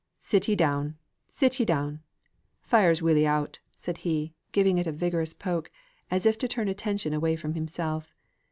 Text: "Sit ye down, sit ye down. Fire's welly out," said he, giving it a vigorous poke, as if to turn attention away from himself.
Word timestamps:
"Sit 0.17 0.47
ye 0.47 0.55
down, 0.55 0.97
sit 1.29 1.59
ye 1.59 1.63
down. 1.67 2.01
Fire's 2.63 3.03
welly 3.03 3.27
out," 3.27 3.59
said 3.75 3.97
he, 3.99 4.33
giving 4.51 4.79
it 4.79 4.87
a 4.87 4.91
vigorous 4.91 5.35
poke, 5.35 5.69
as 6.09 6.25
if 6.25 6.39
to 6.39 6.47
turn 6.47 6.67
attention 6.67 7.13
away 7.13 7.35
from 7.35 7.53
himself. 7.53 8.15